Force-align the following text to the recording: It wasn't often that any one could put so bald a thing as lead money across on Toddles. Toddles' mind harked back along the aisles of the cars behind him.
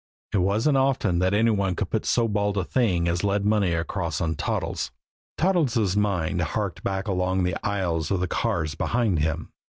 It 0.33 0.39
wasn't 0.39 0.77
often 0.77 1.19
that 1.19 1.35
any 1.35 1.51
one 1.51 1.75
could 1.75 1.91
put 1.91 2.07
so 2.07 2.27
bald 2.27 2.57
a 2.57 2.63
thing 2.63 3.07
as 3.07 3.23
lead 3.23 3.45
money 3.45 3.73
across 3.73 4.19
on 4.19 4.33
Toddles. 4.33 4.89
Toddles' 5.37 5.95
mind 5.95 6.41
harked 6.41 6.83
back 6.83 7.07
along 7.07 7.43
the 7.43 7.55
aisles 7.63 8.09
of 8.09 8.19
the 8.19 8.27
cars 8.27 8.73
behind 8.73 9.19
him. 9.19 9.51